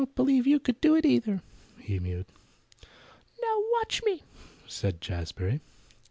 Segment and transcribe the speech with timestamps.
[0.01, 1.43] I don't believe you could do it, either,"
[1.79, 2.25] he mewed.
[3.39, 4.23] "Now watch me!"
[4.67, 5.61] said Jazbury.